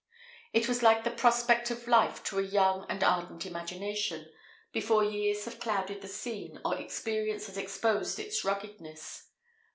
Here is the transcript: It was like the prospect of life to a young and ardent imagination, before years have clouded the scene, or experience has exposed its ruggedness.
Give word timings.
It 0.51 0.67
was 0.67 0.81
like 0.81 1.03
the 1.03 1.11
prospect 1.11 1.69
of 1.69 1.87
life 1.87 2.23
to 2.23 2.39
a 2.39 2.41
young 2.41 2.87
and 2.89 3.03
ardent 3.03 3.45
imagination, 3.45 4.31
before 4.71 5.03
years 5.03 5.45
have 5.45 5.59
clouded 5.59 6.01
the 6.01 6.07
scene, 6.07 6.59
or 6.65 6.75
experience 6.75 7.45
has 7.45 7.55
exposed 7.55 8.17
its 8.17 8.43
ruggedness. 8.43 9.27